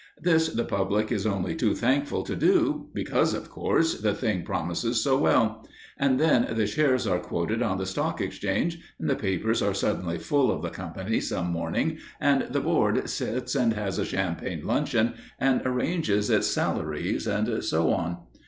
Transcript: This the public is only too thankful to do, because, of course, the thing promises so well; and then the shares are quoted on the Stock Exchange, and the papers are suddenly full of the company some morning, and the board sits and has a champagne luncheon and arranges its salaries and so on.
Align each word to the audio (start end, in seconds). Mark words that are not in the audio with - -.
This 0.19 0.47
the 0.47 0.63
public 0.65 1.11
is 1.11 1.27
only 1.27 1.53
too 1.55 1.75
thankful 1.75 2.23
to 2.23 2.35
do, 2.35 2.87
because, 2.91 3.35
of 3.35 3.51
course, 3.51 4.01
the 4.01 4.15
thing 4.15 4.41
promises 4.41 4.99
so 4.99 5.15
well; 5.15 5.63
and 5.95 6.19
then 6.19 6.47
the 6.55 6.65
shares 6.65 7.05
are 7.05 7.19
quoted 7.19 7.61
on 7.61 7.77
the 7.77 7.85
Stock 7.85 8.19
Exchange, 8.19 8.79
and 8.99 9.07
the 9.07 9.15
papers 9.15 9.61
are 9.61 9.75
suddenly 9.75 10.17
full 10.17 10.49
of 10.51 10.63
the 10.63 10.71
company 10.71 11.19
some 11.19 11.51
morning, 11.51 11.99
and 12.19 12.47
the 12.49 12.61
board 12.61 13.07
sits 13.11 13.53
and 13.53 13.73
has 13.73 13.99
a 13.99 14.03
champagne 14.05 14.65
luncheon 14.65 15.13
and 15.39 15.61
arranges 15.67 16.31
its 16.31 16.47
salaries 16.47 17.27
and 17.27 17.63
so 17.63 17.93
on. 17.93 18.17